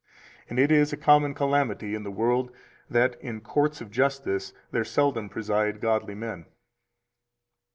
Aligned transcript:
And 0.49 0.57
it 0.57 0.71
is 0.71 0.91
a 0.91 0.97
common 0.97 1.35
calamity 1.35 1.93
in 1.93 2.01
the 2.01 2.09
world 2.09 2.49
that 2.89 3.21
in 3.21 3.39
courts 3.39 3.81
of 3.81 3.91
justice 3.91 4.51
there 4.71 4.83
seldom 4.83 5.29
preside 5.29 5.79
godly 5.79 6.15
men. 6.15 6.47